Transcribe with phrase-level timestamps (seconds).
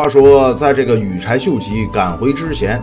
[0.00, 2.82] 话说，在这个羽柴秀吉赶回之前，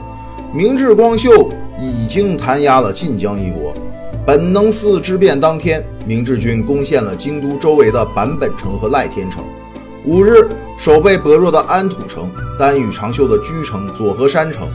[0.54, 3.74] 明智光秀已经弹压了晋江一国。
[4.24, 9.44] 本能寺之变当天，明治军攻陷了京都周围的坂本城和赖天城。
[10.06, 10.48] 五日，
[10.78, 12.30] 守备薄弱的安土城、
[12.60, 14.70] 丹羽长秀的居城佐和山城、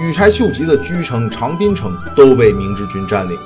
[0.00, 3.36] 羽柴秀吉的居城长滨城都被明治军占领。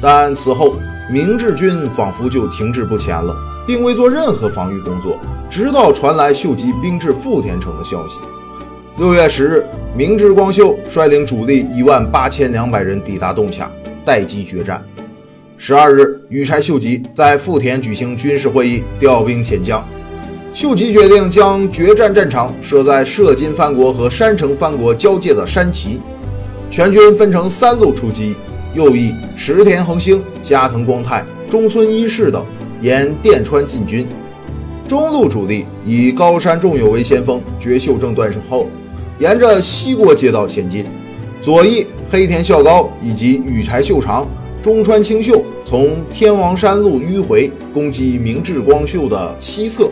[0.00, 0.74] 但此后，
[1.10, 5.18] 明治军仿佛就停滞不前了，并未做任何防御工作。
[5.50, 8.18] 直到传来秀吉兵至富田城的消息。
[8.98, 9.64] 六月十日，
[9.96, 13.70] 明智光秀率领主力一万八千两百人抵达洞卡，
[14.04, 14.82] 待机决战。
[15.56, 19.86] 十二日，羽柴秀吉在富田举行军事会议，调兵遣将。
[20.52, 26.00] 秀吉决定将决战战场设在射津藩国和山城藩国交界的山崎，
[26.70, 28.34] 全军分成三路出击，
[28.74, 32.44] 右翼石田恒星、加藤光泰、中村一世等
[32.80, 34.06] 沿电川进军。
[34.88, 38.66] 中路主力以高山重友为先锋，绝秀正断手后，
[39.18, 40.86] 沿着西国街道前进。
[41.40, 44.28] 左翼黑田孝高以及羽柴秀长、
[44.62, 49.90] 中川清秀从天王山路迂回攻击明智光秀的西侧，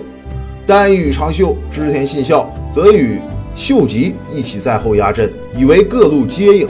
[0.66, 3.18] 但羽长秀、织田信孝则与
[3.54, 6.68] 秀吉一起在后压阵，以为各路接应。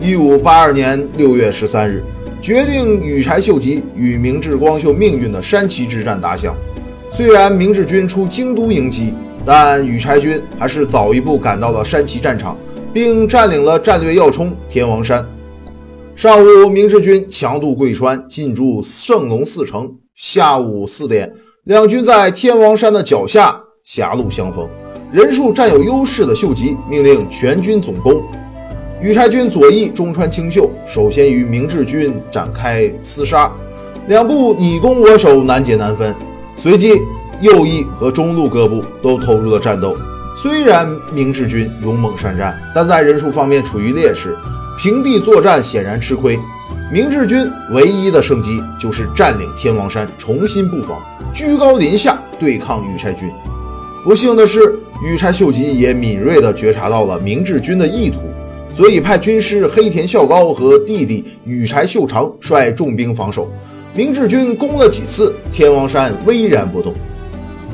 [0.00, 2.02] 一五八二年六月十三日，
[2.40, 6.54] 决定羽柴秀吉与明智光秀命运的山崎之战打响。
[7.10, 9.12] 虽然明治军出京都迎击，
[9.44, 12.56] 但羽柴军还是早一步赶到了山崎战场，
[12.92, 15.26] 并占领了战略要冲天王山。
[16.14, 19.92] 上午，明治军强渡贵川，进驻圣龙寺城。
[20.14, 21.32] 下午四点，
[21.64, 24.68] 两军在天王山的脚下狭路相逢。
[25.10, 28.22] 人数占有优势的秀吉命令全军总攻。
[29.00, 33.48] 羽柴军左翼中川清秀首先与明治军展开厮杀，
[34.08, 36.12] 两部你攻我守，难解难分。
[36.56, 36.94] 随即，
[37.40, 39.96] 右翼和中路各部都投入了战斗。
[40.34, 44.36] 虽然明治军勇猛善战，但在人数方面处于劣势，
[44.76, 46.36] 平地作战显然吃亏。
[46.92, 51.00] 明治军唯一的胜机就是占领天王山，重新布防，
[51.32, 53.30] 居高临下对抗羽柴军。
[54.02, 58.18] 不幸的是，羽柴秀吉也敏锐地觉察到了明治军的意图，
[58.74, 63.48] 所以派军师黑田孝高和弟弟羽柴秀长率重兵防守。
[63.94, 66.94] 明治军攻了几次，天王山巍然不动。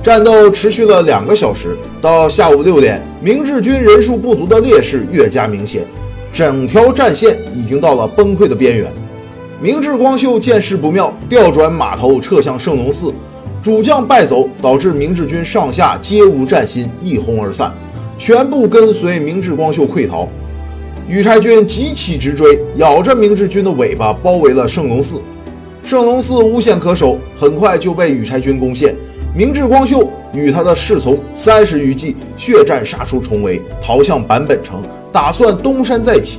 [0.02, 5.84] 战斗持续了两个小时，到下午六点，明治军人数不足的劣势越加明显，
[6.32, 8.90] 整条战线已经到了崩溃的边缘。
[9.60, 13.12] 明治光秀见势不妙，调转马头撤向圣龙寺，
[13.62, 17.72] 主将败走，导致明治军上下皆无战心，一哄而散，
[18.18, 20.28] 全部跟随明治光秀溃逃。
[21.06, 25.20] 羽柴军急起直追，咬着明治军的尾巴，包围了圣龙寺。
[25.84, 28.96] 圣龙寺无险可守，很快就被羽柴军攻陷。
[29.36, 34.82] 明智光秀与他的侍从三十余骑血战杀出重围，逃向坂本城，
[35.12, 36.38] 打算东山再起。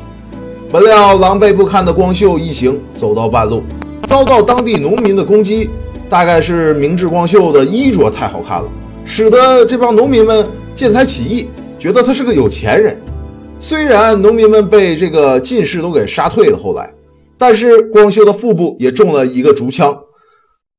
[0.72, 3.62] 不料狼狈不堪的光秀一行走到半路，
[4.08, 5.70] 遭到当地农民的攻击。
[6.10, 8.70] 大概是明智光秀的衣着太好看了，
[9.04, 13.00] 使得这帮农民们见财起意，觉得他是个有钱人。
[13.58, 16.92] 虽然农民们被这个进士都给杀退了，后来。
[17.38, 19.94] 但是光秀的腹部也中了一个竹枪，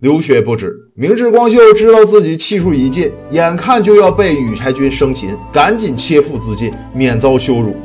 [0.00, 0.74] 流血不止。
[0.94, 7.76] 明智光秀知道自己气数已尽，眼看就要被羽柴军生擒，赶紧切腹自尽，免遭羞辱。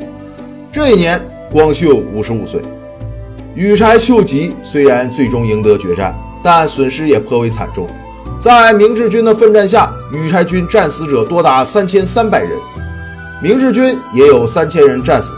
[0.70, 1.20] 这一年，
[1.50, 2.60] 光秀五十五岁。
[3.54, 7.86] 羽柴秀吉虽然最终赢得决战，但损失也颇为惨重。
[8.38, 12.58] 在明治军的奋战下，羽柴军战死者多达三千三百人，
[13.42, 15.34] 明治军也有三千人战死。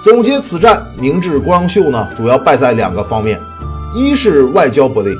[0.00, 3.38] 总结此战，明治光秀呢主要败在两个方面：
[3.94, 5.14] 一是外交不利，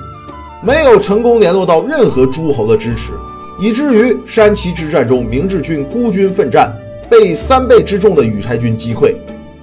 [0.63, 3.13] 没有成功联络到任何诸侯的支持，
[3.61, 6.75] 以至于山崎之战中明治军孤军奋战，
[7.11, 9.15] 被三倍之众的羽柴军击溃；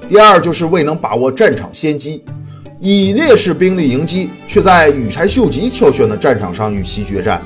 [0.07, 2.23] 第二就是未能把握战场先机，
[2.79, 7.41] 以劣势兵力迎击，却在羽柴秀吉挑选的战场上与其决战，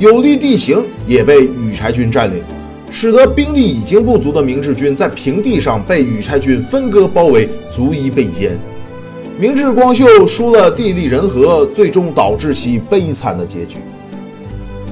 [0.00, 2.42] 有利地形也被羽柴军占领。
[2.88, 8.50] 使得兵力已经不足的明治军在平地上被羽柴军分割包围，足以被歼。
[9.38, 13.76] 明治光秀输了地利人和，最终导致其悲惨的结局。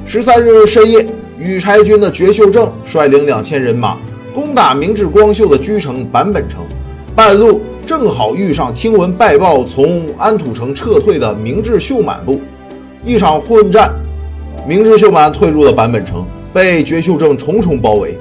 [0.04, 1.06] 十三日深夜，
[1.38, 3.96] 羽柴军的绝秀正率领两千人马
[4.34, 6.60] 攻打明治光秀的居城坂本城，
[7.16, 12.38] 半路正好遇上听闻败报从安土城撤退的明治秀满部，
[13.02, 13.94] 一场混战，
[14.68, 16.22] 明治秀满退入了坂本城。
[16.54, 18.16] 被绝秀正重重包围，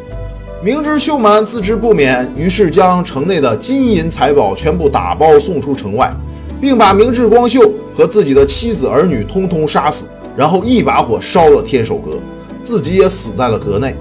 [0.63, 6.11] 明知秀满自知不免，于是将城内的金银财宝全部打包送出城外，
[6.59, 12.19] 并把明智光秀和自己的妻子儿女通通杀死，然后一把火烧了天守阁，
[12.63, 13.93] 自己也死在了阁内。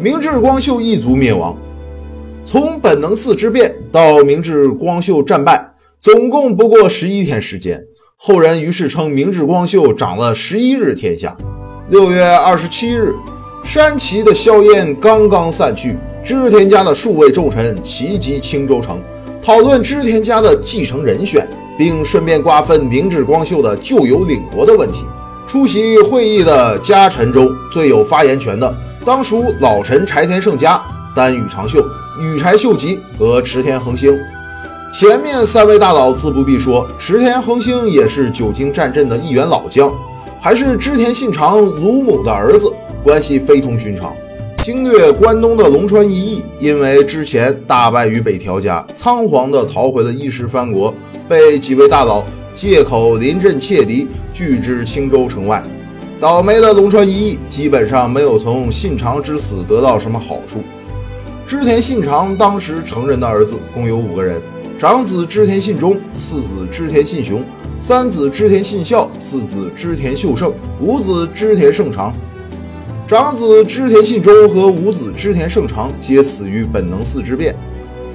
[0.00, 1.56] 明治光秀一族灭亡。
[2.44, 7.80] 从本能寺之变到明治光秀战败，总共不过十一天时间。
[8.16, 11.36] 后人于是称明治光秀掌了十一日天下。
[11.88, 13.14] 六月二十七日，
[13.64, 19.00] 山崎的硝烟刚刚散去，织田家的数位重臣齐集青州城，
[19.40, 25.06] 讨论织田家的继承人选，并顺便瓜分明治光秀的旧有领国的问题。
[25.46, 28.72] 出席会议的家臣中最有发言权的，
[29.02, 30.80] 当属老臣柴田胜家、
[31.16, 31.82] 丹羽长秀。
[32.20, 34.14] 羽柴秀吉和池田恒星，
[34.92, 39.90] 前面三位大佬自不必说，池田恒星也是久经战阵的一员老将，
[40.38, 42.72] 还是织田信长鲁母的儿子，
[43.04, 44.16] 关系非同寻常。
[44.64, 50.92] 经略关东的龙川一义，因为之前大败于北条家，仓皇地逃回了伊势藩国，
[51.28, 52.24] 被几位大佬
[52.54, 55.62] 借口临阵切敌，拒之青州城外。
[56.18, 60.62] 倒霉的龙川一义，基本上没有从信长之死得到什么好处。
[61.46, 64.40] 织田信长当时成人的儿子共有五个人：
[64.78, 67.44] 长子织田信忠，次子织田信雄，
[67.78, 72.14] 三子织田信孝，四子织田秀胜，五子织田胜长。
[73.06, 77.54] 长子织田信忠和五子织田胜长皆死于本能寺之变。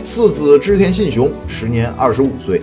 [0.03, 2.59] 次子织田信雄时年二十五岁。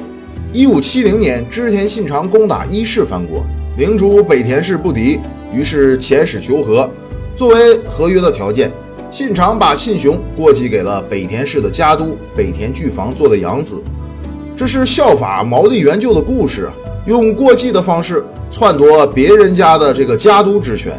[0.52, 3.46] 一五七零年，织田信长攻打伊势藩国，
[3.76, 5.20] 领主北田氏不敌，
[5.52, 6.90] 于是遣使求和。
[7.36, 8.72] 作为合约的条件。
[9.08, 13.80] 信长把信雄过继给了北田氏的家督北田巨房做的养子，
[14.56, 16.68] 这是效法毛利元就的故事，
[17.06, 20.92] 用过继的方式篡夺别人家的这个家督之权，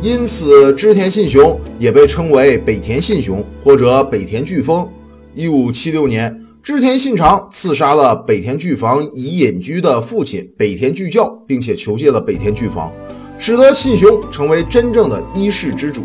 [0.00, 4.88] 因此织田信雄也被称为北田信雄或者北田巨丰。
[5.34, 12.92] 一五七六年，织田信长刺杀了北田巨房已隐居的父亲北田巨教，并且求借了北田巨房，
[13.38, 16.04] 使得信雄成为真正的一世之主。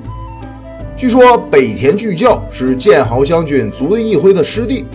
[0.97, 4.85] 据说北田巨教是建豪将军足利义辉的师弟，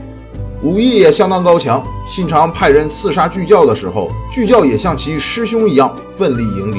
[0.63, 1.85] 武艺也相当高强。
[2.07, 6.79] 信长派人刺杀巨教的时候，巨教也像其师兄一样奋力迎敌，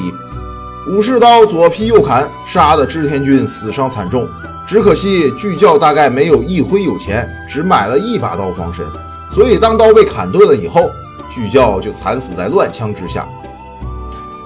[0.90, 4.26] 武士刀左劈右砍，杀的织田军死伤惨重。
[4.66, 8.84] 只可惜巨教大概没有一辉有钱，只买了一把刀防身，
[9.30, 10.90] 所以当刀被砍断了以后，
[11.30, 13.24] 巨教就惨死在乱枪之下。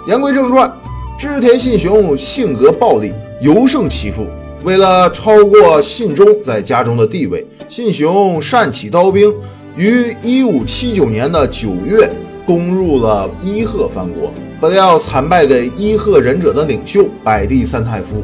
[0.07, 0.71] 言归正传，
[1.19, 4.27] 织田信雄性格暴戾，尤胜其父。
[4.65, 9.35] 为了超过信忠在家中的地位，信雄善起刀兵，
[9.77, 12.07] 于一五七九年的九月
[12.47, 18.23] 攻入了伊贺藩国，不料惨败给伊贺忍者的领袖百地三太夫，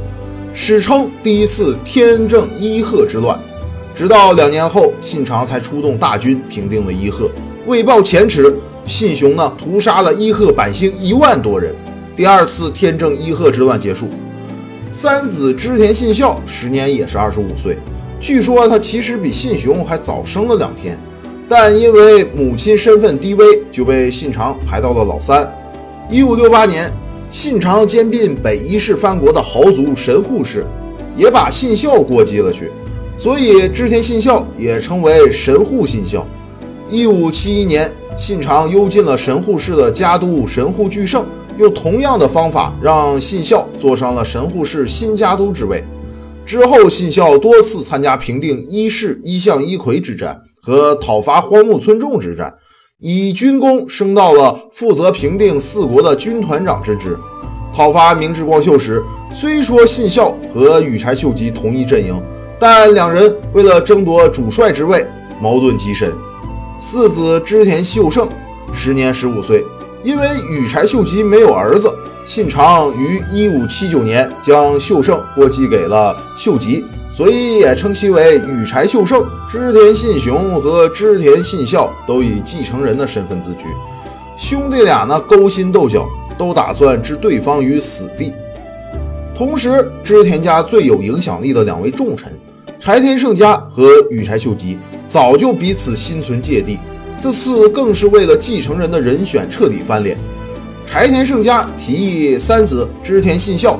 [0.52, 3.38] 史称第一次天正伊贺之乱。
[3.94, 7.30] 直到两年后，信长才出动大军平定了伊贺。
[7.66, 11.74] 为报前耻，信雄呢屠杀了伊贺百姓一万多人。
[12.14, 14.08] 第二次天正伊贺之乱结束。
[14.92, 17.78] 三子织田信孝时年也是二十五岁，
[18.20, 20.98] 据说他其实比信雄还早生了两天，
[21.48, 25.50] 但因为母亲身份低微，就被信长排到了老三。
[26.10, 26.92] 一五六八年，
[27.30, 30.66] 信长兼并北伊势藩国的豪族神户氏，
[31.16, 32.70] 也把信孝过继了去，
[33.16, 36.26] 所以织田信孝也称为神户信孝。
[36.90, 41.24] 一五七一年，信长幽禁了神户氏的家督神户巨盛。
[41.58, 45.84] 用同样的方法让信孝坐上了神户氏新家督之位。
[46.46, 52.54] 之后，信孝多次参加平定伊势伊相伊葵之战和讨伐荒木村重之战，
[53.02, 57.18] 以军功升到了负责平定四国的军团长之职。
[57.72, 59.02] 讨伐明治光秀时，
[59.32, 62.22] 虽说信孝和羽柴秀吉同一阵营，
[62.58, 65.06] 但两人为了争夺主帅之位，
[65.40, 66.12] 矛盾极深。
[66.78, 68.28] 四子织田秀胜
[68.70, 69.64] 时年十五岁。
[70.02, 71.94] 因为羽柴秀吉没有儿子，
[72.26, 76.84] 信长于一五七九年将秀胜过继给了秀吉，
[77.20, 79.22] 所以也称其为羽柴秀胜。
[79.46, 83.66] 织田信雄和织田信孝都以继承人的身份自居，
[84.38, 86.08] 兄弟俩呢勾心斗角，
[86.38, 88.32] 都打算置对方于死地。
[89.34, 92.32] 同时，织田家最有影响力的两位重臣
[92.78, 96.78] 柴田胜家和羽柴秀吉早就彼此心存芥蒂。
[97.20, 100.16] 这次更是为了继承人的人选彻底翻脸。
[100.86, 103.78] 柴田胜家提议三子织田信孝，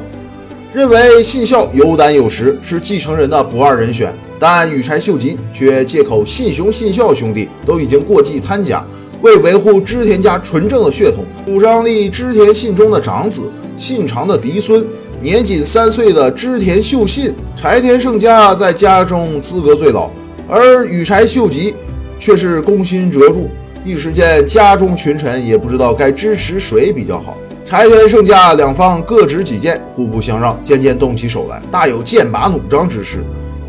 [0.73, 4.15] 认为信孝有胆有识，是继承人的不二人选。
[4.39, 8.85] 但羽柴秀吉却借口信雄、信孝兄弟都已经过继贪家，
[9.21, 14.87] 为维护织田家纯正的血统，主张立织田信忠的长子信长的嫡孙，
[15.21, 17.35] 年仅三岁的织田秀信。
[17.57, 20.11] 柴田胜家在家中资格最老，
[20.49, 21.75] 而羽柴秀吉。
[22.23, 23.49] 却是功勋卓著，
[23.83, 27.35] 一时间家中群臣也不知道该支持谁比较好。
[27.71, 33.23] 柴田胜家两方各执己见，互不相让，渐渐动起手来，大有剑拔弩张之势。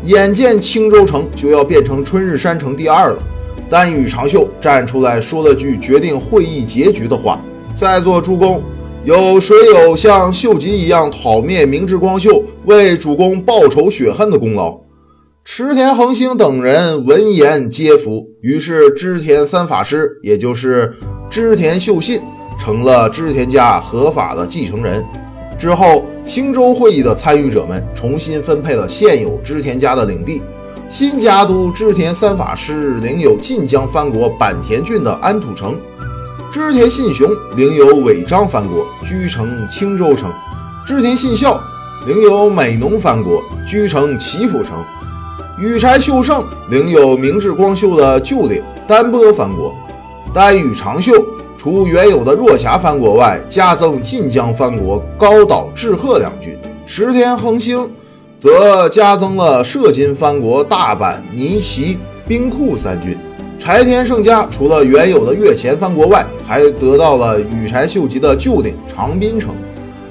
[0.06, 3.22] 眼见青州城就要变成春日山城第二了，
[3.70, 7.40] 丹羽长秀站出来说了句决定会议结局的话
[7.72, 8.60] ：“在座诸公，
[9.04, 14.80] 有谁有像秀吉一样讨灭明智光秀，为主公报仇雪恨的功劳？”
[15.46, 20.92] 池田恒星等人闻言皆服，于是织田三法师，也就是
[21.30, 22.20] 织田秀信，
[22.62, 25.04] 成了织田家合法的继承人。
[25.58, 30.40] 之后，青州会议的参与者们重新分配了现有织田家的领地。
[30.88, 35.76] 新家督织田三法师领有近江藩国坂田郡的安土城，
[36.52, 40.30] 织田信雄领有尾张藩国，居城青州城；
[40.86, 41.60] 织田信孝
[42.06, 44.76] 领有美浓藩国，居城岐阜城。
[45.58, 49.74] 羽柴秀胜领有明智光秀的旧领丹波藩国，
[50.32, 51.12] 但羽长秀
[51.62, 56.58] 除原有的若狭藩国外，加增晋江藩国高岛志贺两郡。
[56.84, 57.88] 石田恒兴
[58.36, 63.16] 则加增了摄津藩国大阪、尼崎、兵库三郡。
[63.60, 69.54] 柴田胜家除了原有的越前藩国外，还得到了羽柴秀吉的旧领长滨城。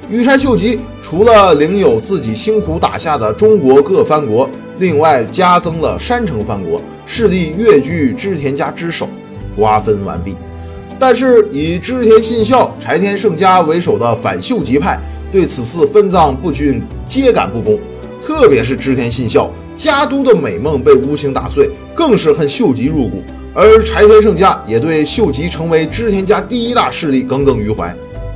[0.10, 4.50] 羽柴秀吉除了领有自己辛苦打下的中国各藩国。
[4.80, 9.10] 另外加增了山城藩国，势力跃居织田家之首。
[9.54, 10.34] 瓜分完毕，
[11.02, 15.00] 但是以织田信孝、柴田胜家为首的反秀吉派
[15.32, 17.80] 对此次分赃不均皆感不公，
[18.24, 23.24] 特别是织田信孝家督的美梦被无情打碎，更是恨秀吉入骨。
[23.52, 27.92] 而柴田胜家也对秀吉成为织田家第一大势力耿耿于怀。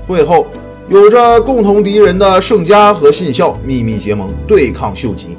[0.07, 0.47] 会后，
[0.89, 5.37] 有着共同敌人的胜家和信孝秘密结盟，对抗秀吉。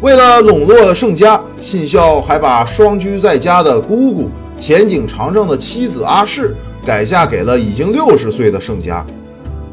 [0.00, 9.06] 为了笼络盛家，信孝还把双居在家的姑姑前景长政的妻子阿氏改嫁给了已经六十岁的盛家。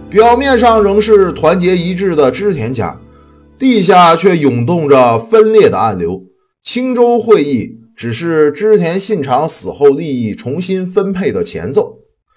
[0.10, 3.00] 表面上仍是团结一致的织田家，
[3.58, 6.22] 地下却涌动着分裂的暗流。
[6.62, 11.98] 青州会议只是织田信长死后利益重新分配的前奏。